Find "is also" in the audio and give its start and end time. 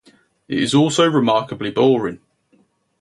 0.57-1.05